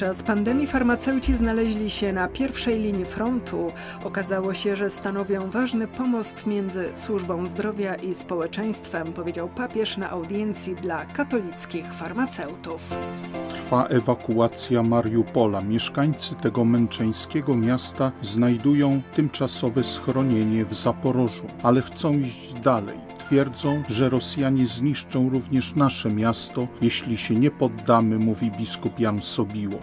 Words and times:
Podczas 0.00 0.22
pandemii 0.22 0.66
farmaceuci 0.66 1.34
znaleźli 1.34 1.90
się 1.90 2.12
na 2.12 2.28
pierwszej 2.28 2.80
linii 2.80 3.04
frontu. 3.04 3.72
Okazało 4.04 4.54
się, 4.54 4.76
że 4.76 4.90
stanowią 4.90 5.50
ważny 5.50 5.88
pomost 5.88 6.46
między 6.46 6.90
służbą 6.94 7.46
zdrowia 7.46 7.94
i 7.94 8.14
społeczeństwem, 8.14 9.12
powiedział 9.12 9.48
papież 9.48 9.96
na 9.96 10.10
audiencji 10.10 10.74
dla 10.74 11.06
katolickich 11.06 11.94
farmaceutów. 11.94 12.94
Trwa 13.50 13.86
ewakuacja 13.86 14.82
Mariupola. 14.82 15.60
Mieszkańcy 15.60 16.34
tego 16.34 16.64
męczeńskiego 16.64 17.56
miasta 17.56 18.12
znajdują 18.22 19.00
tymczasowe 19.14 19.82
schronienie 19.82 20.64
w 20.64 20.74
Zaporożu, 20.74 21.46
ale 21.62 21.82
chcą 21.82 22.18
iść 22.18 22.54
dalej 22.54 23.09
twierdzą, 23.30 23.82
że 23.88 24.08
Rosjanie 24.08 24.66
zniszczą 24.66 25.28
również 25.28 25.74
nasze 25.74 26.10
miasto, 26.10 26.68
jeśli 26.82 27.16
się 27.16 27.34
nie 27.34 27.50
poddamy, 27.50 28.18
mówi 28.18 28.50
biskup 28.50 29.00
Jan 29.00 29.22
Sobiło. 29.22 29.78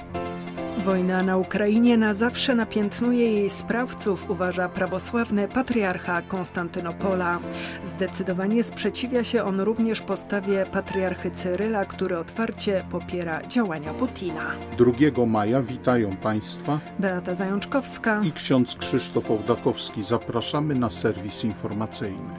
Wojna 0.85 1.23
na 1.23 1.37
Ukrainie 1.37 1.97
na 1.97 2.13
zawsze 2.13 2.55
napiętnuje 2.55 3.31
jej 3.31 3.49
sprawców, 3.49 4.29
uważa 4.29 4.69
prawosławny 4.69 5.47
patriarcha 5.47 6.21
Konstantynopola. 6.21 7.39
Zdecydowanie 7.83 8.63
sprzeciwia 8.63 9.23
się 9.23 9.43
on 9.43 9.59
również 9.61 10.01
postawie 10.01 10.65
patriarchy 10.71 11.31
Cyryla, 11.31 11.85
który 11.85 12.17
otwarcie 12.17 12.83
popiera 12.91 13.47
działania 13.47 13.93
Putina. 13.93 14.51
2 14.77 15.25
maja 15.25 15.61
witają 15.61 16.17
Państwa 16.17 16.79
Beata 16.99 17.35
Zajączkowska 17.35 18.21
i 18.23 18.31
ksiądz 18.31 18.75
Krzysztof 18.75 19.31
Ołdakowski. 19.31 20.03
Zapraszamy 20.03 20.75
na 20.75 20.89
serwis 20.89 21.43
informacyjny. 21.43 22.33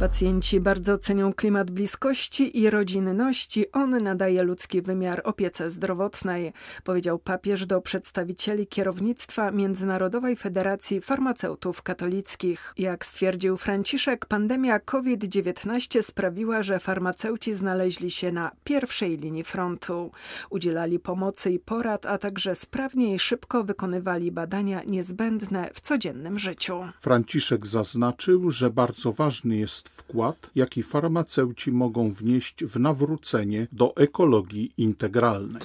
Pacjenci 0.00 0.60
bardzo 0.60 0.98
cenią 0.98 1.34
klimat 1.34 1.70
bliskości 1.70 2.58
i 2.58 2.70
rodzinności. 2.70 3.72
On 3.72 4.02
nadaje 4.02 4.42
ludzki 4.42 4.82
wymiar 4.82 5.20
opiece 5.24 5.70
zdrowotnej, 5.70 6.52
powiedział 6.84 7.18
papież 7.18 7.66
do 7.66 7.80
przedstawicieli 7.80 8.66
kierownictwa 8.66 9.50
Międzynarodowej 9.50 10.36
Federacji 10.36 11.00
Farmaceutów 11.00 11.82
Katolickich. 11.82 12.74
Jak 12.78 13.04
stwierdził 13.06 13.56
Franciszek, 13.56 14.26
pandemia 14.26 14.78
COVID-19 14.78 16.02
sprawiła, 16.02 16.62
że 16.62 16.78
farmaceuci 16.78 17.54
znaleźli 17.54 18.10
się 18.10 18.32
na 18.32 18.50
pierwszej 18.64 19.16
linii 19.16 19.44
frontu. 19.44 20.10
Udzielali 20.50 20.98
pomocy 20.98 21.50
i 21.50 21.58
porad, 21.58 22.06
a 22.06 22.18
także 22.18 22.54
sprawnie 22.54 23.14
i 23.14 23.18
szybko 23.18 23.64
wykonywali 23.64 24.32
badania 24.32 24.82
niezbędne 24.82 25.70
w 25.74 25.80
codziennym 25.80 26.38
życiu. 26.38 26.80
Franciszek 27.00 27.66
zaznaczył, 27.66 28.50
że 28.50 28.70
bardzo 28.70 29.12
ważny 29.12 29.56
jest 29.56 29.89
wkład, 29.90 30.50
jaki 30.54 30.82
farmaceuci 30.82 31.72
mogą 31.72 32.10
wnieść 32.10 32.64
w 32.64 32.80
nawrócenie 32.80 33.66
do 33.72 33.96
ekologii 33.96 34.72
integralnej. 34.76 35.62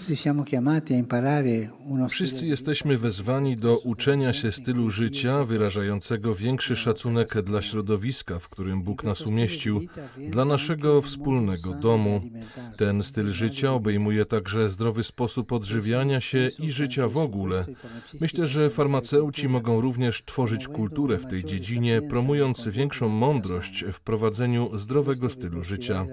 Wszyscy 2.10 2.48
jesteśmy 2.48 2.98
wezwani 2.98 3.58
do 3.58 3.78
uczenia 3.78 4.34
się 4.34 4.52
stylu 4.52 4.90
życia 4.90 5.44
wyrażającego 5.44 6.36
większy 6.36 6.76
szacunek 6.76 7.42
dla 7.42 7.62
środowiska, 7.62 8.40
w 8.40 8.50
którym 8.50 8.84
Bóg 8.84 9.04
nas 9.04 9.22
umieścił, 9.22 9.82
dla 10.30 10.46
naszego 10.46 11.02
wspólnego 11.02 11.74
domu. 11.74 12.22
Ten 12.78 13.04
styl 13.04 13.30
życia 13.30 13.74
obejmuje 13.74 14.26
także 14.26 14.70
zdrowy 14.70 15.04
sposób 15.04 15.52
odżywiania 15.52 16.22
się 16.22 16.50
i 16.60 16.72
życia 16.72 17.08
w 17.08 17.18
ogóle. 17.18 17.66
Myślę, 18.22 18.48
że 18.48 18.70
farmaceuci 18.70 19.50
mogą 19.50 19.82
również 19.82 20.24
tworzyć 20.26 20.68
kulturę 20.68 21.18
w 21.18 21.28
tej 21.28 21.46
dziedzinie, 21.46 22.02
promując 22.02 22.68
większą 22.68 23.10
mądrość 23.10 23.86
w 23.94 24.00
prowadzeniu 24.16 24.78
zdrowego 24.78 25.30
stylu 25.30 25.64
życia. 25.64 26.06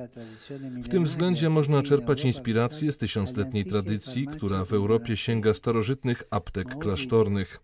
W 0.83 0.89
tym 0.89 1.05
względzie 1.05 1.51
można 1.51 1.83
czerpać 1.83 2.25
inspirację 2.25 2.93
z 2.93 2.99
tysiącletniej 2.99 3.65
tradycji, 3.65 4.27
która 4.27 4.65
w 4.65 4.73
Europie 4.73 5.17
sięga 5.17 5.55
starożytnych 5.55 6.23
aptek 6.31 6.79
klasztornych. 6.79 7.61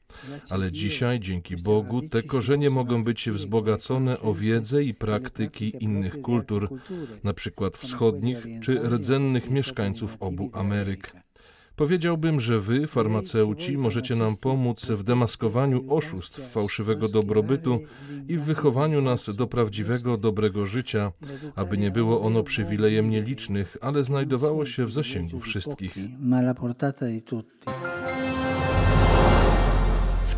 Ale 0.50 0.72
dzisiaj, 0.72 1.20
dzięki 1.20 1.56
Bogu, 1.56 2.02
te 2.02 2.22
korzenie 2.22 2.70
mogą 2.70 3.04
być 3.04 3.30
wzbogacone 3.30 4.20
o 4.20 4.34
wiedzę 4.34 4.84
i 4.84 4.94
praktyki 4.94 5.72
innych 5.80 6.22
kultur, 6.22 6.68
na 7.24 7.32
przykład 7.32 7.76
wschodnich 7.76 8.46
czy 8.62 8.80
rdzennych 8.80 9.50
mieszkańców 9.50 10.16
obu 10.20 10.50
Ameryk. 10.52 11.12
Powiedziałbym, 11.78 12.40
że 12.40 12.60
wy, 12.60 12.86
farmaceuci, 12.86 13.78
możecie 13.78 14.16
nam 14.16 14.36
pomóc 14.36 14.86
w 14.86 15.02
demaskowaniu 15.02 15.84
oszustw 15.94 16.52
fałszywego 16.52 17.08
dobrobytu 17.08 17.80
i 18.28 18.36
w 18.36 18.42
wychowaniu 18.42 19.02
nas 19.02 19.36
do 19.36 19.46
prawdziwego, 19.46 20.16
dobrego 20.16 20.66
życia, 20.66 21.12
aby 21.56 21.78
nie 21.78 21.90
było 21.90 22.20
ono 22.20 22.42
przywilejem 22.42 23.10
nielicznych, 23.10 23.76
ale 23.80 24.04
znajdowało 24.04 24.66
się 24.66 24.86
w 24.86 24.92
zasięgu 24.92 25.40
wszystkich. 25.40 25.96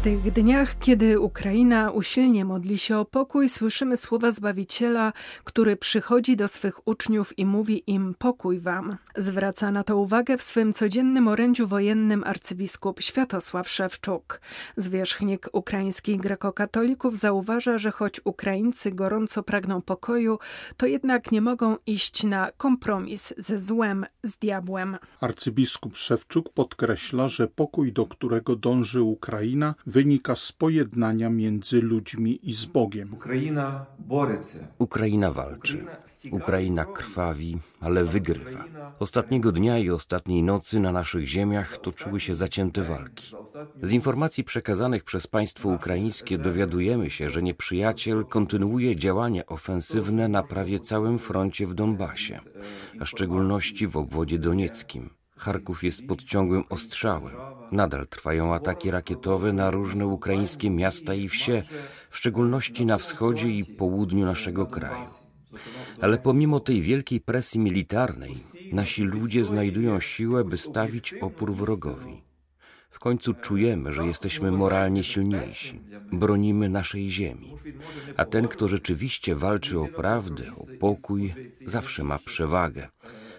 W 0.01 0.03
tych 0.03 0.33
dniach, 0.33 0.79
kiedy 0.79 1.21
Ukraina 1.21 1.91
usilnie 1.91 2.45
modli 2.45 2.79
się 2.79 2.97
o 2.97 3.05
pokój, 3.05 3.49
słyszymy 3.49 3.97
słowa 3.97 4.31
Zbawiciela, 4.31 5.13
który 5.45 5.77
przychodzi 5.77 6.37
do 6.37 6.49
swych 6.49 6.89
uczniów 6.89 7.39
i 7.39 7.47
mówi 7.47 7.83
im 7.87 8.15
pokój 8.19 8.61
wam. 8.61 8.97
Zwraca 9.17 9.71
na 9.71 9.85
to 9.85 9.97
uwagę 9.97 10.39
w 10.39 10.43
swym 10.43 10.73
codziennym 10.73 11.29
orędziu 11.29 11.67
wojennym 11.67 12.25
arcybiskup 12.25 13.03
Światosław 13.03 13.69
Szewczuk. 13.69 14.41
Zwierzchnik 14.77 15.49
ukraińskich 15.53 16.21
grekokatolików 16.21 17.19
zauważa, 17.19 17.79
że 17.79 17.91
choć 17.91 18.21
Ukraińcy 18.25 18.93
gorąco 18.93 19.43
pragną 19.43 19.83
pokoju, 19.83 20.39
to 20.77 20.87
jednak 20.87 21.33
nie 21.33 21.41
mogą 21.41 21.77
iść 21.87 22.25
na 22.25 22.51
kompromis 22.57 23.35
ze 23.39 23.59
złem, 23.59 24.07
z 24.23 24.37
diabłem. 24.37 24.97
Arcybiskup 25.21 25.97
Szewczuk 25.97 26.49
podkreśla, 26.49 27.29
że 27.29 27.49
pokój, 27.49 27.93
do 27.93 28.07
którego 28.07 28.57
dąży 28.57 29.03
Ukraina, 29.03 29.75
wynika 29.91 30.37
z 30.37 30.53
pojednania 30.53 31.31
między 31.31 31.83
ludźmi 31.83 32.39
i 32.43 32.55
z 32.55 32.65
Bogiem. 32.65 33.17
Ukraina 34.79 35.31
walczy. 35.33 35.87
Ukraina 36.31 36.85
krwawi, 36.85 37.59
ale 37.81 38.05
wygrywa. 38.05 38.65
Ostatniego 38.99 39.53
dnia 39.53 39.79
i 39.79 39.91
ostatniej 39.91 40.43
nocy 40.43 40.81
na 40.81 40.93
naszych 40.93 41.27
ziemiach 41.27 41.79
toczyły 41.79 42.21
się 42.21 42.35
zacięte 42.35 42.83
walki. 42.83 43.35
Z 43.83 43.93
informacji 43.93 44.45
przekazanych 44.45 45.05
przez 45.05 45.27
państwo 45.27 45.69
ukraińskie 45.69 46.39
dowiadujemy 46.39 47.11
się, 47.11 47.31
że 47.31 47.43
nieprzyjaciel 47.43 48.25
kontynuuje 48.25 48.97
działania 48.97 49.47
ofensywne 49.47 50.29
na 50.29 50.43
prawie 50.43 50.81
całym 50.81 51.19
froncie 51.19 51.67
w 51.67 51.75
Donbasie, 51.75 52.41
a 53.01 53.05
w 53.05 53.09
szczególności 53.09 53.87
w 53.87 53.97
obwodzie 53.97 54.39
donieckim. 54.39 55.20
Charków 55.41 55.85
jest 55.85 56.07
pod 56.07 56.23
ciągłym 56.23 56.65
ostrzałem. 56.69 57.35
Nadal 57.73 58.07
trwają 58.07 58.55
ataki 58.55 58.91
rakietowe 58.91 59.53
na 59.53 59.71
różne 59.71 60.07
ukraińskie 60.07 60.71
miasta 60.71 61.15
i 61.15 61.29
wsie, 61.29 61.63
w 62.11 62.17
szczególności 62.17 62.87
na 62.87 62.99
wschodzie 62.99 63.49
i 63.49 63.65
południu 63.65 64.27
naszego 64.27 64.67
kraju. 64.67 65.05
Ale 66.01 66.19
pomimo 66.19 66.61
tej 66.61 66.83
wielkiej 66.83 67.21
presji 67.21 67.61
militarnej, 67.61 68.35
nasi 68.73 69.03
ludzie 69.03 69.45
znajdują 69.45 70.01
siłę, 70.01 70.45
by 70.45 70.57
stawić 70.57 71.15
opór 71.15 71.55
wrogowi. 71.55 72.23
W 72.91 72.99
końcu 72.99 73.35
czujemy, 73.35 73.93
że 73.93 74.07
jesteśmy 74.07 74.51
moralnie 74.51 75.05
silniejsi, 75.05 75.81
bronimy 76.13 76.69
naszej 76.69 77.11
ziemi, 77.11 77.55
a 78.17 78.25
ten, 78.25 78.49
kto 78.49 78.69
rzeczywiście 78.69 79.35
walczy 79.35 79.79
o 79.79 79.87
prawdę, 79.87 80.53
o 80.53 80.79
pokój, 80.81 81.35
zawsze 81.67 82.05
ma 82.05 82.19
przewagę 82.19 82.89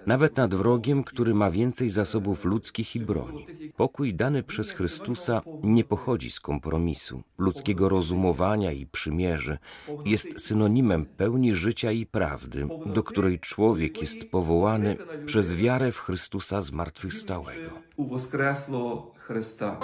nawet 0.06 0.38
nad 0.38 0.56
wrogiem, 0.56 1.03
który 1.03 1.34
ma 1.34 1.51
więcej 1.51 1.89
zasobów 1.89 2.45
ludzkich 2.45 2.95
i 2.95 3.00
broni. 3.00 3.47
Pokój 3.78 4.13
dany 4.13 4.44
przez 4.44 4.72
Chrystusa 4.72 5.41
nie 5.63 5.84
pochodzi 5.84 6.31
z 6.31 6.39
kompromisu, 6.39 7.21
ludzkiego 7.38 7.89
rozumowania 7.89 8.71
i 8.71 8.86
przymierzy. 8.86 9.57
Jest 10.06 10.45
synonimem 10.45 11.06
pełni 11.06 11.56
życia 11.56 11.92
i 11.92 12.06
prawdy, 12.06 12.68
do 12.86 13.03
której 13.03 13.39
człowiek 13.39 14.01
jest 14.01 14.31
powołany 14.31 14.98
przez 15.25 15.56
wiarę 15.56 15.92
w 15.92 15.98
Chrystusa 15.98 16.62
zmartwychwstałego. 16.62 17.71
Chrysta. 19.18 19.77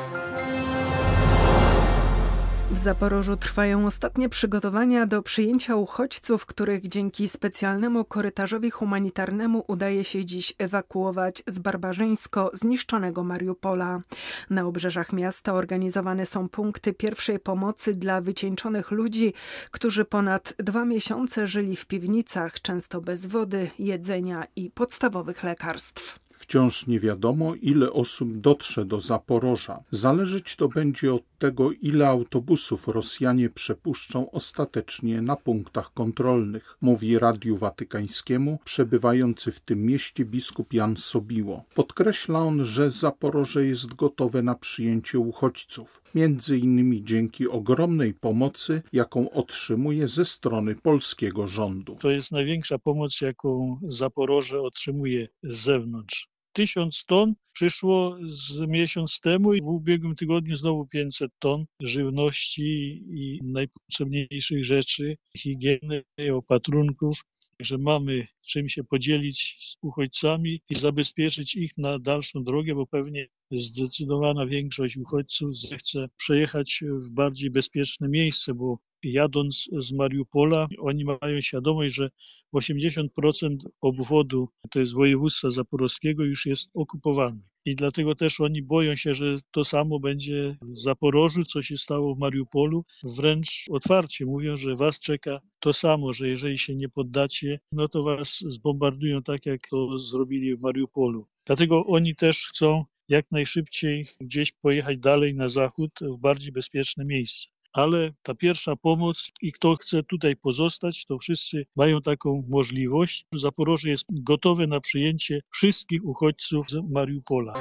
W 2.71 2.77
Zaporożu 2.77 3.37
trwają 3.37 3.85
ostatnie 3.85 4.29
przygotowania 4.29 5.05
do 5.05 5.21
przyjęcia 5.21 5.75
uchodźców, 5.75 6.45
których 6.45 6.87
dzięki 6.87 7.29
specjalnemu 7.29 8.05
korytarzowi 8.05 8.69
humanitarnemu 8.69 9.63
udaje 9.67 10.03
się 10.03 10.25
dziś 10.25 10.53
ewakuować 10.57 11.43
z 11.47 11.59
barbarzyńsko 11.59 12.51
zniszczonego 12.53 13.23
Mariupola. 13.23 14.01
Na 14.49 14.65
obrzeżach 14.65 15.13
miasta 15.13 15.53
organizowane 15.53 16.25
są 16.25 16.49
punkty 16.49 16.93
pierwszej 16.93 17.39
pomocy 17.39 17.93
dla 17.93 18.21
wycieńczonych 18.21 18.91
ludzi, 18.91 19.33
którzy 19.71 20.05
ponad 20.05 20.53
dwa 20.59 20.85
miesiące 20.85 21.47
żyli 21.47 21.75
w 21.75 21.85
piwnicach, 21.85 22.61
często 22.61 23.01
bez 23.01 23.25
wody, 23.25 23.69
jedzenia 23.79 24.47
i 24.55 24.71
podstawowych 24.71 25.43
lekarstw. 25.43 26.26
Wciąż 26.37 26.87
nie 26.87 26.99
wiadomo, 26.99 27.55
ile 27.55 27.91
osób 27.91 28.37
dotrze 28.37 28.85
do 28.85 29.01
Zaporoża. 29.01 29.83
Zależeć 29.91 30.55
to 30.55 30.67
będzie 30.69 31.13
od 31.13 31.23
tego, 31.37 31.71
ile 31.71 32.07
autobusów 32.07 32.87
Rosjanie 32.87 33.49
przepuszczą 33.49 34.31
ostatecznie 34.31 35.21
na 35.21 35.35
punktach 35.35 35.93
kontrolnych, 35.93 36.77
mówi 36.81 37.19
Radiu 37.19 37.57
Watykańskiemu 37.57 38.59
przebywający 38.63 39.51
w 39.51 39.59
tym 39.59 39.85
mieście 39.85 40.25
biskup 40.25 40.73
Jan 40.73 40.97
Sobiło. 40.97 41.63
Podkreśla 41.73 42.39
on, 42.39 42.65
że 42.65 42.91
Zaporoże 42.91 43.65
jest 43.65 43.93
gotowe 43.93 44.41
na 44.41 44.55
przyjęcie 44.55 45.19
uchodźców, 45.19 46.01
między 46.15 46.57
innymi 46.57 47.03
dzięki 47.03 47.47
ogromnej 47.47 48.13
pomocy, 48.13 48.81
jaką 48.93 49.29
otrzymuje 49.31 50.07
ze 50.07 50.25
strony 50.25 50.75
polskiego 50.75 51.47
rządu. 51.47 51.95
To 51.99 52.09
jest 52.09 52.31
największa 52.31 52.79
pomoc, 52.79 53.21
jaką 53.21 53.79
Zaporoże 53.87 54.61
otrzymuje 54.61 55.27
z 55.43 55.57
zewnątrz. 55.57 56.26
Tysiąc 56.57 57.06
ton 57.06 57.33
przyszło 57.54 58.18
z 58.30 58.59
miesiąc 58.59 59.19
temu 59.19 59.54
i 59.54 59.62
w 59.62 59.68
ubiegłym 59.68 60.15
tygodniu 60.15 60.56
znowu 60.56 60.86
500 60.86 61.31
ton 61.39 61.65
żywności 61.81 62.63
i 63.09 63.39
najpotrzebniejszych 63.44 64.65
rzeczy, 64.65 65.18
higieny, 65.38 66.04
opatrunków. 66.33 67.21
Także 67.57 67.77
mamy 67.77 68.27
czym 68.45 68.69
się 68.69 68.83
podzielić 68.83 69.56
z 69.59 69.77
uchodźcami 69.81 70.62
i 70.69 70.75
zabezpieczyć 70.75 71.56
ich 71.56 71.77
na 71.77 72.00
dalszą 72.00 72.44
drogę, 72.44 72.75
bo 72.75 72.88
pewnie 72.88 73.27
zdecydowana 73.51 74.45
większość 74.45 74.98
uchodźców 74.98 75.57
zechce 75.57 76.07
przejechać 76.18 76.83
w 76.83 77.09
bardziej 77.09 77.50
bezpieczne 77.50 78.09
miejsce, 78.09 78.54
bo 78.54 78.77
jadąc 79.03 79.69
z 79.77 79.94
Mariupola, 79.94 80.67
oni 80.79 81.05
mają 81.05 81.41
świadomość, 81.41 81.95
że 81.95 82.09
80% 82.55 83.57
obwodu, 83.81 84.49
to 84.71 84.79
jest 84.79 84.94
województwa 84.94 85.49
zaporowskiego, 85.49 86.23
już 86.23 86.45
jest 86.45 86.69
okupowane. 86.73 87.41
I 87.65 87.75
dlatego 87.75 88.15
też 88.15 88.41
oni 88.41 88.61
boją 88.61 88.95
się, 88.95 89.13
że 89.13 89.35
to 89.51 89.63
samo 89.63 89.99
będzie 89.99 90.57
w 90.61 90.77
Zaporożu, 90.77 91.44
co 91.44 91.61
się 91.61 91.77
stało 91.77 92.15
w 92.15 92.19
Mariupolu. 92.19 92.85
Wręcz 93.03 93.65
otwarcie 93.69 94.25
mówią, 94.25 94.57
że 94.57 94.75
was 94.75 94.99
czeka 94.99 95.39
to 95.59 95.73
samo, 95.73 96.13
że 96.13 96.27
jeżeli 96.27 96.57
się 96.57 96.75
nie 96.75 96.89
poddacie, 96.89 97.59
no 97.71 97.88
to 97.88 98.03
was 98.03 98.39
zbombardują 98.39 99.23
tak, 99.23 99.45
jak 99.45 99.69
to 99.69 99.99
zrobili 99.99 100.55
w 100.55 100.61
Mariupolu. 100.61 101.27
Dlatego 101.45 101.85
oni 101.85 102.15
też 102.15 102.47
chcą 102.47 102.83
jak 103.09 103.31
najszybciej 103.31 104.05
gdzieś 104.21 104.51
pojechać 104.51 104.99
dalej 104.99 105.35
na 105.35 105.47
zachód, 105.47 105.91
w 106.01 106.17
bardziej 106.17 106.51
bezpieczne 106.51 107.05
miejsce 107.05 107.56
ale 107.77 108.13
ta 108.24 108.35
pierwsza 108.35 108.75
pomoc 108.75 109.31
i 109.41 109.51
kto 109.51 109.75
chce 109.75 110.03
tutaj 110.03 110.35
pozostać, 110.35 111.06
to 111.06 111.18
wszyscy 111.19 111.65
mają 111.75 112.01
taką 112.01 112.44
możliwość. 112.50 113.25
Zaporoże 113.33 113.89
jest 113.89 114.06
gotowe 114.09 114.68
na 114.68 114.81
przyjęcie 114.81 115.41
wszystkich 115.51 116.06
uchodźców 116.06 116.69
z 116.69 116.75
Mariupola. 116.91 117.53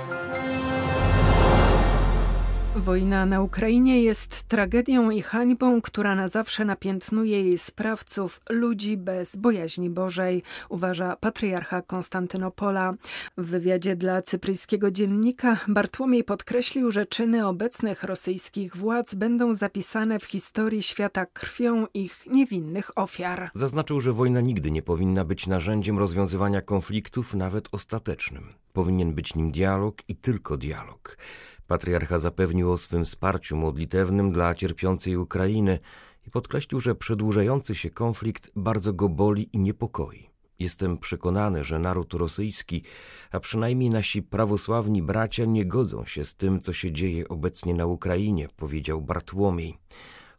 Wojna 2.77 3.27
na 3.27 3.43
Ukrainie 3.43 4.03
jest 4.03 4.43
tragedią 4.43 5.11
i 5.11 5.23
hańbą, 5.23 5.81
która 5.81 6.15
na 6.15 6.29
zawsze 6.29 6.65
napiętnuje 6.65 7.43
jej 7.43 7.59
sprawców, 7.59 8.41
ludzi 8.51 8.97
bez 8.97 9.37
bojaźni 9.37 9.91
Bożej, 9.91 10.43
uważa 10.69 11.17
patriarcha 11.17 11.83
Konstantynopola. 11.83 12.95
W 13.39 13.47
wywiadzie 13.47 13.97
dla 13.97 14.23
cypryjskiego 14.23 14.91
dziennika 14.91 15.57
Bartłomiej 15.69 16.25
podkreślił, 16.25 16.91
że 16.91 17.07
czyny 17.07 17.47
obecnych 17.47 18.03
rosyjskich 18.03 18.77
władz 18.77 19.15
będą 19.15 19.55
zapisane 19.55 20.19
w 20.19 20.25
historii 20.25 20.83
świata 20.83 21.27
krwią 21.27 21.87
ich 21.95 22.27
niewinnych 22.27 22.99
ofiar. 22.99 23.51
Zaznaczył, 23.55 24.01
że 24.01 24.13
wojna 24.13 24.41
nigdy 24.41 24.71
nie 24.71 24.83
powinna 24.83 25.25
być 25.25 25.47
narzędziem 25.47 25.99
rozwiązywania 25.99 26.63
konfliktów, 26.63 27.35
nawet 27.35 27.69
ostatecznym. 27.73 28.66
Powinien 28.77 29.15
być 29.15 29.35
nim 29.35 29.53
dialog 29.53 30.03
i 30.09 30.17
tylko 30.17 30.57
dialog. 30.57 31.19
Patriarcha 31.67 32.19
zapewnił 32.19 32.73
o 32.73 32.79
swym 32.79 33.05
wsparciu 33.05 33.57
modlitewnym 33.57 34.33
dla 34.33 34.55
cierpiącej 34.55 35.17
Ukrainy 35.17 35.79
i 36.27 36.31
podkreślił, 36.31 36.81
że 36.81 36.95
przedłużający 36.95 37.75
się 37.75 37.91
konflikt 37.91 38.53
bardzo 38.57 38.93
go 38.93 39.09
boli 39.09 39.49
i 39.53 39.59
niepokoi. 39.59 40.31
Jestem 40.59 40.99
przekonany, 40.99 41.65
że 41.65 41.79
naród 41.79 42.15
rosyjski, 42.15 42.83
a 43.31 43.41
przynajmniej 43.41 43.91
nasi 43.91 44.23
prawosławni 44.23 45.03
bracia 45.03 45.45
nie 45.45 45.67
godzą 45.67 46.05
się 46.05 46.25
z 46.25 46.35
tym, 46.35 46.61
co 46.61 46.73
się 46.73 46.93
dzieje 46.93 47.29
obecnie 47.29 47.75
na 47.75 47.87
Ukrainie, 47.87 48.49
powiedział 48.57 49.03
Bartłomiej. 49.03 49.79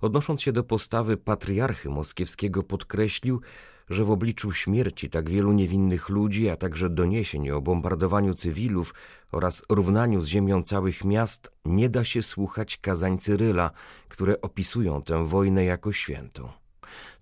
Odnosząc 0.01 0.41
się 0.41 0.51
do 0.51 0.63
postawy 0.63 1.17
patriarchy 1.17 1.89
moskiewskiego, 1.89 2.63
podkreślił, 2.63 3.41
że 3.89 4.05
w 4.05 4.11
obliczu 4.11 4.51
śmierci 4.51 5.09
tak 5.09 5.29
wielu 5.29 5.51
niewinnych 5.51 6.09
ludzi, 6.09 6.49
a 6.49 6.55
także 6.55 6.89
doniesień 6.89 7.49
o 7.49 7.61
bombardowaniu 7.61 8.33
cywilów 8.33 8.93
oraz 9.31 9.63
równaniu 9.69 10.21
z 10.21 10.27
ziemią 10.27 10.63
całych 10.63 11.03
miast, 11.03 11.51
nie 11.65 11.89
da 11.89 12.03
się 12.03 12.23
słuchać 12.23 12.77
kazań 12.77 13.17
Cyryla, 13.17 13.71
które 14.09 14.41
opisują 14.41 15.01
tę 15.01 15.27
wojnę 15.27 15.65
jako 15.65 15.91
świętą. 15.91 16.49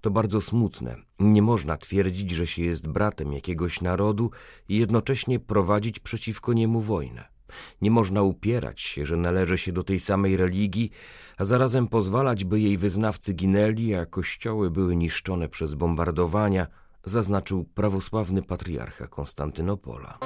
To 0.02 0.12
bardzo 0.12 0.42
smutne. 0.42 0.96
Nie 1.20 1.42
można 1.42 1.78
twierdzić, 1.78 2.32
że 2.32 2.48
się 2.48 2.64
jest 2.64 2.88
bratem 2.88 3.34
jakiegoś 3.34 3.82
narodu 3.82 4.32
i 4.70 4.78
jednocześnie 4.78 5.40
prowadzić 5.40 6.00
przeciwko 6.00 6.54
niemu 6.54 6.82
wojnę. 6.82 7.35
Nie 7.82 7.92
można 7.92 8.22
upierać 8.22 8.82
się, 8.82 9.06
że 9.06 9.18
należy 9.18 9.58
się 9.58 9.72
do 9.72 9.84
tej 9.84 10.00
samej 10.00 10.38
religii, 10.38 10.92
a 11.38 11.46
zarazem 11.46 11.88
pozwalać, 11.88 12.46
by 12.46 12.60
jej 12.60 12.78
wyznawcy 12.78 13.34
ginęli, 13.34 13.94
a 13.96 14.06
kościoły 14.06 14.72
były 14.72 14.96
niszczone 14.96 15.50
przez 15.50 15.74
bombardowania, 15.74 16.68
zaznaczył 17.04 17.64
prawosławny 17.64 18.44
patriarcha 18.44 19.08
Konstantynopola. 19.08 20.18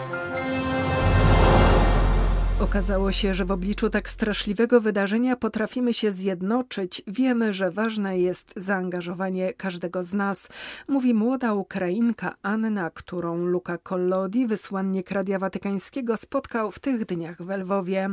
Okazało 2.59 3.11
się, 3.11 3.33
że 3.33 3.45
w 3.45 3.51
obliczu 3.51 3.89
tak 3.89 4.09
straszliwego 4.09 4.81
wydarzenia 4.81 5.35
potrafimy 5.35 5.93
się 5.93 6.11
zjednoczyć. 6.11 7.01
Wiemy, 7.07 7.53
że 7.53 7.71
ważne 7.71 8.19
jest 8.19 8.53
zaangażowanie 8.55 9.53
każdego 9.53 10.03
z 10.03 10.13
nas, 10.13 10.49
mówi 10.87 11.13
młoda 11.13 11.53
Ukrainka 11.53 12.35
Anna, 12.41 12.89
którą 12.89 13.37
Luka 13.37 13.77
Collodi, 13.77 14.47
wysłannik 14.47 15.11
Radia 15.11 15.39
Watykańskiego, 15.39 16.17
spotkał 16.17 16.71
w 16.71 16.79
tych 16.79 17.05
dniach 17.05 17.41
w 17.41 17.49
Lwowie. 17.49 18.09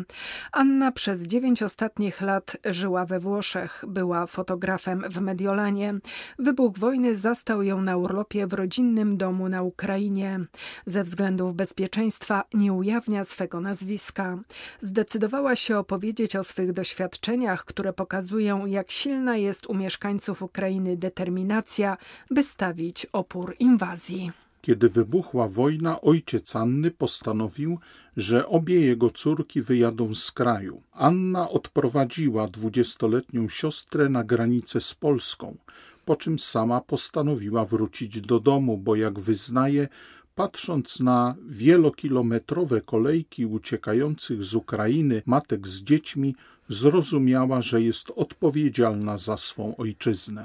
Anna 0.53 0.93
przez 0.93 1.23
dziewięć 1.23 1.63
ostatnich 1.63 2.21
lat 2.21 2.57
żyła 2.65 3.05
we 3.07 3.21
Włoszech, 3.21 3.85
była 3.89 4.27
fotografem 4.27 5.05
w 5.11 5.21
Mediolanie. 5.21 5.95
Wybuch 6.39 6.79
wojny 6.79 7.17
zastał 7.17 7.63
ją 7.63 7.81
na 7.81 7.97
urlopie 7.97 8.47
w 8.47 8.53
rodzinnym 8.53 9.17
domu 9.17 9.49
na 9.49 9.63
Ukrainie. 9.63 10.41
Ze 10.87 11.05
względów 11.05 11.55
bezpieczeństwa 11.55 12.45
nie 12.55 12.73
ujawnia 12.73 13.25
swego 13.25 13.61
nazwiska. 13.61 14.36
Zdecydowała 14.81 15.57
się 15.57 15.79
opowiedzieć 15.79 16.37
o 16.37 16.45
swych 16.45 16.73
doświadczeniach, 16.73 17.65
które 17.65 17.93
pokazują, 17.93 18.67
jak 18.67 18.91
silna 18.91 19.37
jest 19.37 19.67
u 19.67 19.75
mieszkańców 19.75 20.43
Ukrainy 20.43 20.97
determinacja, 20.97 21.97
by 22.31 22.43
stawić 22.43 23.07
opór 23.13 23.57
inwazji. 23.59 24.33
Kiedy 24.63 24.89
wybuchła 24.89 25.49
wojna, 25.49 26.01
ojciec 26.01 26.57
Anny 26.57 26.91
postanowił, 26.91 27.79
że 28.17 28.49
obie 28.49 28.81
jego 28.81 29.11
córki 29.11 29.63
wyjadą 29.63 30.15
z 30.15 30.33
kraju. 30.33 30.83
Anna 30.93 31.51
odprowadziła 31.51 32.49
dwudziestoletnią 32.49 33.49
siostrę 33.49 34.09
na 34.09 34.25
granicę 34.25 34.81
z 34.81 34.95
Polską, 34.95 35.57
po 36.05 36.17
czym 36.17 36.39
sama 36.39 36.81
postanowiła 36.81 37.65
wrócić 37.65 38.21
do 38.21 38.41
domu, 38.41 38.79
bo 38.79 38.97
jak 38.97 39.21
wyznaje, 39.21 39.89
Patrząc 40.37 41.01
na 41.01 41.35
wielokilometrowe 41.47 42.81
kolejki 42.81 43.47
uciekających 43.47 44.45
z 44.45 44.55
Ukrainy 44.55 45.23
matek 45.27 45.69
z 45.69 45.83
dziećmi, 45.83 46.35
zrozumiała, 46.69 47.63
że 47.63 47.83
jest 47.83 48.13
odpowiedzialna 48.17 49.19
za 49.19 49.37
swą 49.37 49.77
ojczyznę. 49.77 50.43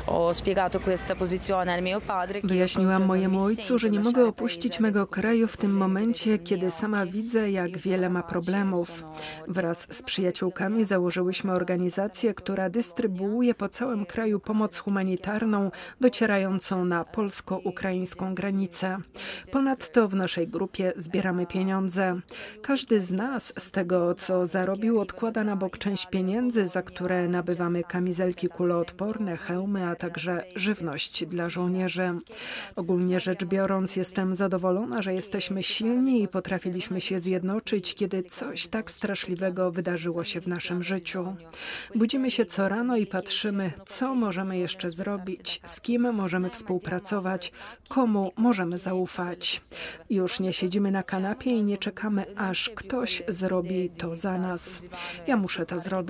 Wyjaśniłam 2.44 3.06
mojemu 3.06 3.44
ojcu, 3.44 3.80
że 3.80 3.90
nie 3.90 4.00
mogę 4.00 4.28
opuścić 4.28 4.80
mego 4.80 5.08
kraju 5.08 5.48
w 5.48 5.58
tym 5.58 5.78
momencie, 5.78 6.40
kiedy 6.40 6.72
sama 6.72 7.06
widzę, 7.06 7.52
jak 7.52 7.78
wiele 7.78 8.10
ma 8.10 8.24
problemów. 8.24 9.04
Wraz 9.48 9.88
z 9.92 10.04
przyjaciółkami 10.04 10.86
założyłyśmy 10.86 11.52
organizację, 11.52 12.34
która 12.34 12.70
dystrybuuje 12.70 13.56
po 13.56 13.70
całym 13.70 14.06
kraju 14.06 14.40
pomoc 14.40 14.78
humanitarną 14.78 15.72
docierającą 16.02 16.86
na 16.86 17.06
polsko-ukraińską 17.06 18.36
granicę. 18.36 18.98
Ponadto 19.52 20.08
w 20.08 20.16
naszej 20.16 20.48
grupie 20.48 20.94
zbieramy 20.96 21.46
pieniądze. 21.46 22.20
Każdy 22.62 23.02
z 23.02 23.12
nas 23.12 23.54
z 23.58 23.72
tego, 23.72 24.16
co 24.16 24.46
zarobił, 24.46 25.00
odkłada 25.00 25.44
na 25.44 25.56
bok 25.56 25.78
część 25.78 26.08
pieniędzy, 26.12 26.68
za 26.68 26.82
które 26.82 27.28
nabywamy 27.28 27.84
kamizelki 27.84 28.48
kuloodporne, 28.48 29.38
hełmy, 29.38 29.88
a 29.88 29.96
także 29.96 30.46
żywność 30.56 31.26
dla 31.26 31.50
żołnierzy. 31.50 32.12
Ogólnie 32.76 33.20
rzecz 33.20 33.46
biorąc, 33.46 33.96
jestem 33.96 34.36
zadowolona, 34.36 35.02
że 35.02 35.14
jesteśmy 35.14 35.64
silni 35.64 36.24
i 36.24 36.28
potrafiliśmy 36.28 37.02
się 37.02 37.20
zjednoczyć, 37.20 37.96
kiedy 37.96 38.24
coś 38.24 38.68
tak 38.68 38.92
straszliwego 38.92 39.72
wydarzyło 39.72 40.24
się 40.24 40.42
w 40.42 40.48
naszym 40.48 40.84
życiu. 40.84 41.36
Budzimy 41.96 42.32
się 42.32 42.46
co 42.46 42.70
rano 42.70 42.98
i 42.98 43.06
patrzymy, 43.06 43.72
co 43.86 44.16
możemy 44.16 44.58
jeszcze 44.58 44.90
zrobić, 44.90 45.62
z 45.66 45.82
kim 45.82 46.14
możemy 46.14 46.50
współpracować, 46.50 47.52
komu 47.88 48.32
możemy 48.38 48.78
zaufać. 48.78 49.62
Już 50.10 50.40
nie 50.40 50.54
siedzimy 50.54 50.92
na 50.92 51.04
kanapie 51.04 51.52
i 51.52 51.64
nie 51.64 51.78
czekamy, 51.78 52.26
aż 52.36 52.70
ktoś 52.70 53.24
zrobi 53.28 53.90
to 53.90 54.16
za 54.16 54.38
nas. 54.38 54.82
Ja 55.28 55.38
muszę 55.38 55.66
to 55.66 55.80
zrobić. 55.80 56.01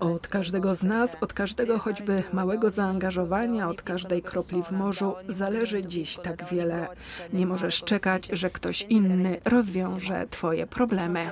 Od 0.00 0.28
każdego 0.28 0.74
z 0.74 0.82
nas, 0.82 1.16
od 1.20 1.32
każdego 1.32 1.78
choćby 1.78 2.22
małego 2.32 2.70
zaangażowania, 2.70 3.68
od 3.68 3.82
każdej 3.82 4.22
kropli 4.22 4.62
w 4.62 4.70
morzu 4.70 5.14
zależy 5.28 5.82
dziś 5.86 6.16
tak 6.16 6.44
wiele. 6.44 6.88
Nie 7.32 7.46
możesz 7.46 7.82
czekać, 7.82 8.28
że 8.32 8.50
ktoś 8.50 8.82
inny 8.82 9.40
rozwiąże 9.44 10.26
Twoje 10.30 10.66
problemy. 10.66 11.30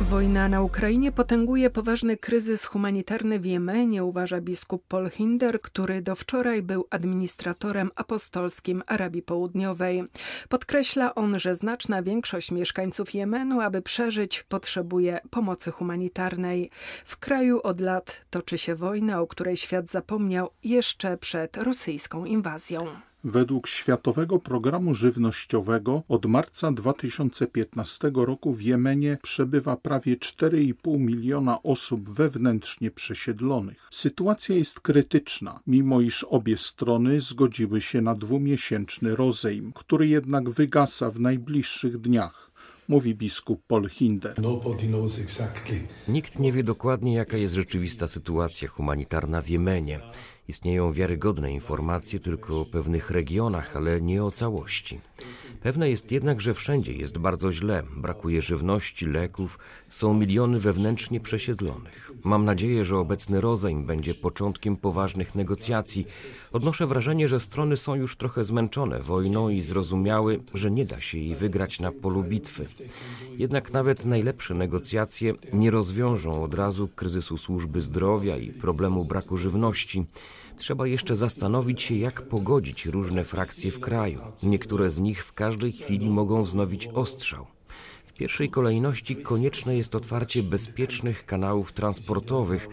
Wojna 0.00 0.48
na 0.48 0.62
Ukrainie 0.62 1.12
potęguje 1.12 1.70
poważny 1.70 2.16
kryzys 2.16 2.64
humanitarny 2.64 3.40
w 3.40 3.46
Jemenie, 3.46 4.04
uważa 4.04 4.40
biskup 4.40 4.84
Paul 4.88 5.10
Hinder, 5.10 5.60
który 5.60 6.02
do 6.02 6.16
wczoraj 6.16 6.62
był 6.62 6.86
administratorem 6.90 7.90
apostolskim 7.94 8.82
Arabii 8.86 9.22
Południowej. 9.22 10.04
Podkreśla 10.48 11.14
on, 11.14 11.38
że 11.38 11.54
znaczna 11.54 12.02
większość 12.02 12.52
mieszkańców 12.52 13.14
Jemenu, 13.14 13.60
aby 13.60 13.82
przeżyć, 13.82 14.42
potrzebuje 14.42 15.20
pomocy 15.30 15.70
humanitarnej. 15.70 16.70
W 17.04 17.16
kraju 17.16 17.60
od 17.62 17.80
lat 17.80 18.24
toczy 18.30 18.58
się 18.58 18.74
wojna, 18.74 19.20
o 19.20 19.26
której 19.26 19.56
świat 19.56 19.88
zapomniał 19.88 20.50
jeszcze 20.64 21.16
przed 21.18 21.56
rosyjską 21.56 22.24
inwazją. 22.24 22.86
Według 23.28 23.68
Światowego 23.68 24.38
Programu 24.38 24.94
Żywnościowego 24.94 26.02
od 26.08 26.26
marca 26.26 26.72
2015 26.72 28.10
roku 28.14 28.54
w 28.54 28.62
Jemenie 28.62 29.18
przebywa 29.22 29.76
prawie 29.76 30.16
4,5 30.16 30.98
miliona 30.98 31.62
osób 31.62 32.10
wewnętrznie 32.10 32.90
przesiedlonych. 32.90 33.88
Sytuacja 33.90 34.56
jest 34.56 34.80
krytyczna, 34.80 35.60
mimo 35.66 36.00
iż 36.00 36.24
obie 36.24 36.56
strony 36.56 37.20
zgodziły 37.20 37.80
się 37.80 38.02
na 38.02 38.14
dwumiesięczny 38.14 39.16
rozejm, 39.16 39.72
który 39.72 40.08
jednak 40.08 40.50
wygasa 40.50 41.10
w 41.10 41.20
najbliższych 41.20 41.98
dniach 41.98 42.50
mówi 42.88 43.14
biskup 43.14 43.62
Paul 43.66 43.88
Hinder. 43.88 44.34
Nikt 46.08 46.38
nie 46.38 46.52
wie 46.52 46.64
dokładnie, 46.64 47.14
jaka 47.14 47.36
jest 47.36 47.54
rzeczywista 47.54 48.08
sytuacja 48.08 48.68
humanitarna 48.68 49.42
w 49.42 49.48
Jemenie. 49.48 50.00
Istnieją 50.48 50.92
wiarygodne 50.92 51.52
informacje 51.52 52.20
tylko 52.20 52.60
o 52.60 52.64
pewnych 52.64 53.10
regionach, 53.10 53.76
ale 53.76 54.00
nie 54.00 54.24
o 54.24 54.30
całości. 54.30 55.00
Pewne 55.62 55.90
jest 55.90 56.12
jednak, 56.12 56.40
że 56.40 56.54
wszędzie 56.54 56.92
jest 56.92 57.18
bardzo 57.18 57.52
źle, 57.52 57.82
brakuje 57.96 58.42
żywności, 58.42 59.06
leków, 59.06 59.58
są 59.88 60.14
miliony 60.14 60.60
wewnętrznie 60.60 61.20
przesiedlonych. 61.20 62.10
Mam 62.24 62.44
nadzieję, 62.44 62.84
że 62.84 62.98
obecny 62.98 63.40
rozejm 63.40 63.86
będzie 63.86 64.14
początkiem 64.14 64.76
poważnych 64.76 65.34
negocjacji. 65.34 66.06
Odnoszę 66.52 66.86
wrażenie, 66.86 67.28
że 67.28 67.40
strony 67.40 67.76
są 67.76 67.94
już 67.94 68.16
trochę 68.16 68.44
zmęczone 68.44 69.02
wojną 69.02 69.48
i 69.48 69.62
zrozumiały, 69.62 70.40
że 70.54 70.70
nie 70.70 70.84
da 70.84 71.00
się 71.00 71.18
jej 71.18 71.34
wygrać 71.34 71.80
na 71.80 71.92
polu 71.92 72.22
bitwy. 72.22 72.66
Jednak 73.36 73.72
nawet 73.72 74.04
najlepsze 74.04 74.54
negocjacje 74.54 75.34
nie 75.52 75.70
rozwiążą 75.70 76.42
od 76.42 76.54
razu 76.54 76.88
kryzysu 76.88 77.38
służby 77.38 77.82
zdrowia 77.82 78.36
i 78.36 78.48
problemu 78.52 79.04
braku 79.04 79.36
żywności. 79.36 80.06
Trzeba 80.58 80.86
jeszcze 80.86 81.16
zastanowić 81.16 81.82
się, 81.82 81.94
jak 81.94 82.22
pogodzić 82.22 82.86
różne 82.86 83.24
frakcje 83.24 83.70
w 83.70 83.80
kraju. 83.80 84.20
Niektóre 84.42 84.90
z 84.90 85.00
nich 85.00 85.24
w 85.24 85.32
każdej 85.32 85.72
chwili 85.72 86.10
mogą 86.10 86.42
wznowić 86.42 86.88
ostrzał. 86.88 87.46
W 88.06 88.12
pierwszej 88.12 88.50
kolejności 88.50 89.16
konieczne 89.16 89.76
jest 89.76 89.94
otwarcie 89.94 90.42
bezpiecznych 90.42 91.26
kanałów 91.26 91.72
transportowych, 91.72 92.68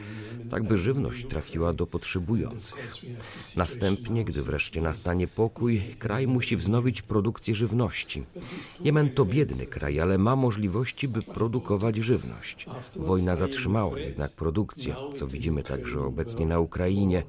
tak 0.50 0.63
by 0.63 0.78
żywność 0.78 1.28
trafiła 1.28 1.74
do 1.74 1.88
potrzebujących. 1.88 2.98
Następnie, 3.56 4.25
gdy 4.25 4.44
wreszcie 4.44 4.82
nastanie 4.82 5.28
pokój, 5.28 5.82
kraj 6.00 6.28
musi 6.28 6.58
wznowić 6.58 7.02
produkcję 7.02 7.56
żywności. 7.56 8.24
Jemen 8.80 9.10
to 9.10 9.25
biedny 9.25 9.66
kraj, 9.66 10.00
ale 10.00 10.18
ma 10.18 10.36
możliwości, 10.36 11.08
by 11.08 11.22
produkować 11.22 11.98
żywność. 11.98 12.66
Wojna 12.96 13.36
zatrzymała 13.36 14.00
jednak 14.00 14.32
produkcję, 14.32 14.96
co 15.16 15.28
widzimy 15.28 15.63
także 15.63 16.02
obecnie 16.02 16.46
na 16.46 16.60
Ukrainie. 16.60 17.24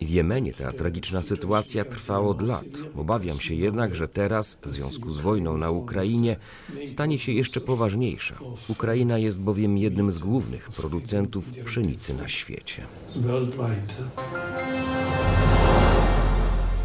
W 0.00 0.08
Jemenie 0.08 0.52
ta 0.52 0.72
tragiczna 0.72 1.22
sytuacja 1.22 1.84
trwa 1.84 2.18
od 2.20 2.42
lat. 2.42 2.64
Obawiam 2.96 3.40
się 3.40 3.54
jednak, 3.54 3.94
że 3.94 4.08
teraz, 4.08 4.58
w 4.62 4.70
związku 4.70 5.12
z 5.12 5.18
wojną 5.18 5.56
na 5.56 5.70
Ukrainie, 5.70 6.36
stanie 6.86 7.18
się 7.18 7.32
jeszcze 7.32 7.60
poważniejsza. 7.60 8.38
Ukraina 8.68 9.18
jest 9.18 9.40
bowiem 9.40 9.78
jednym 9.78 10.10
z 10.10 10.18
głównych 10.18 10.68
producentów 10.70 11.52
pszenicy 11.64 12.14
na 12.14 12.28
świecie. 12.28 12.86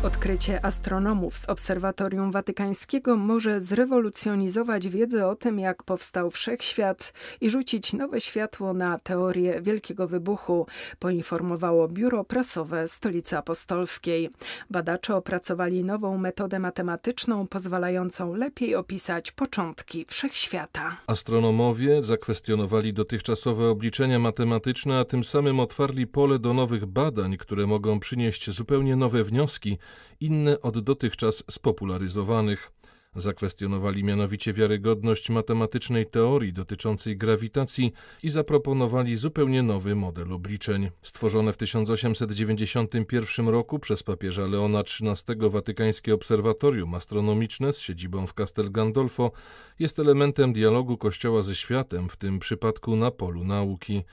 Odkrycie 0.05 0.65
astronomów 0.65 1.37
z 1.37 1.49
Obserwatorium 1.49 2.31
Watykańskiego 2.31 3.17
może 3.17 3.61
zrewolucjonizować 3.61 4.87
wiedzę 4.87 5.27
o 5.27 5.35
tym, 5.35 5.59
jak 5.59 5.83
powstał 5.83 6.31
wszechświat 6.31 7.13
i 7.41 7.49
rzucić 7.49 7.93
nowe 7.93 8.21
światło 8.21 8.73
na 8.73 8.99
teorię 8.99 9.61
Wielkiego 9.61 10.07
Wybuchu, 10.07 10.67
poinformowało 10.99 11.87
Biuro 11.87 12.23
Prasowe 12.23 12.87
Stolicy 12.87 13.37
Apostolskiej. 13.37 14.29
Badacze 14.69 15.15
opracowali 15.15 15.83
nową 15.83 16.17
metodę 16.17 16.59
matematyczną 16.59 17.47
pozwalającą 17.47 18.35
lepiej 18.35 18.75
opisać 18.75 19.31
początki 19.31 20.05
wszechświata. 20.07 20.97
Astronomowie 21.07 22.03
zakwestionowali 22.03 22.93
dotychczasowe 22.93 23.69
obliczenia 23.69 24.19
matematyczne, 24.19 24.99
a 24.99 25.05
tym 25.05 25.23
samym 25.23 25.59
otwarli 25.59 26.07
pole 26.07 26.39
do 26.39 26.53
nowych 26.53 26.85
badań, 26.85 27.37
które 27.37 27.67
mogą 27.67 27.99
przynieść 27.99 28.49
zupełnie 28.49 28.95
nowe 28.95 29.23
wnioski 29.23 29.77
inne 30.19 30.61
od 30.61 30.79
dotychczas 30.79 31.43
spopularyzowanych. 31.51 32.71
Zakwestionowali 33.15 34.03
mianowicie 34.03 34.53
wiarygodność 34.53 35.29
matematycznej 35.29 36.05
teorii 36.05 36.53
dotyczącej 36.53 37.17
grawitacji 37.17 37.93
i 38.23 38.29
zaproponowali 38.29 39.15
zupełnie 39.15 39.63
nowy 39.63 39.95
model 39.95 40.33
obliczeń. 40.33 40.91
Stworzone 41.01 41.53
w 41.53 41.57
1891 41.57 43.49
roku 43.49 43.79
przez 43.79 44.03
papieża 44.03 44.47
Leona 44.47 44.79
XIII 44.79 45.49
Watykańskie 45.49 46.13
Obserwatorium 46.13 46.93
Astronomiczne 46.93 47.73
z 47.73 47.79
siedzibą 47.79 48.27
w 48.27 48.33
Castel 48.33 48.71
Gandolfo 48.71 49.31
jest 49.79 49.99
elementem 49.99 50.53
dialogu 50.53 50.97
Kościoła 50.97 51.41
ze 51.41 51.55
światem, 51.55 52.09
w 52.09 52.17
tym 52.17 52.39
przypadku 52.39 52.95
na 52.95 53.11
polu 53.11 53.43
nauki 53.43 54.03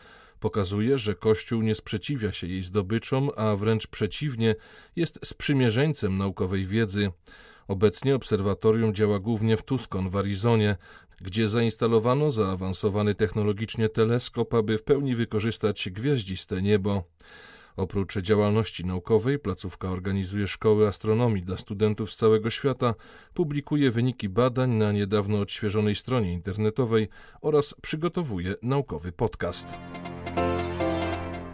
pokazuje, 0.42 0.98
że 0.98 1.14
Kościół 1.14 1.62
nie 1.62 1.74
sprzeciwia 1.74 2.32
się 2.32 2.46
jej 2.46 2.62
zdobyczom, 2.62 3.30
a 3.36 3.56
wręcz 3.56 3.86
przeciwnie, 3.86 4.54
jest 4.96 5.18
sprzymierzeńcem 5.24 6.18
naukowej 6.18 6.66
wiedzy. 6.66 7.10
Obecnie 7.68 8.14
obserwatorium 8.14 8.94
działa 8.94 9.18
głównie 9.18 9.56
w 9.56 9.62
Tucson 9.62 10.10
w 10.10 10.16
Arizonie, 10.16 10.76
gdzie 11.20 11.48
zainstalowano 11.48 12.30
zaawansowany 12.30 13.14
technologicznie 13.14 13.88
teleskop, 13.88 14.54
aby 14.54 14.78
w 14.78 14.82
pełni 14.84 15.14
wykorzystać 15.16 15.90
gwiaździste 15.90 16.62
niebo. 16.62 17.04
Oprócz 17.76 18.18
działalności 18.18 18.84
naukowej, 18.84 19.38
placówka 19.38 19.88
organizuje 19.88 20.46
szkoły 20.46 20.88
astronomii 20.88 21.42
dla 21.42 21.56
studentów 21.56 22.12
z 22.12 22.16
całego 22.16 22.50
świata, 22.50 22.94
publikuje 23.34 23.90
wyniki 23.90 24.28
badań 24.28 24.70
na 24.70 24.92
niedawno 24.92 25.40
odświeżonej 25.40 25.94
stronie 25.94 26.32
internetowej 26.32 27.08
oraz 27.40 27.74
przygotowuje 27.82 28.54
naukowy 28.62 29.12
podcast. 29.12 29.66